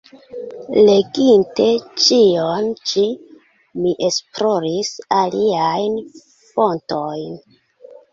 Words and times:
Leginte 0.85 1.65
ĉion 2.05 2.69
ĉi, 2.91 3.03
mi 3.83 3.91
esploris 4.07 4.89
aliajn 5.19 5.99
fontojn. 6.55 7.37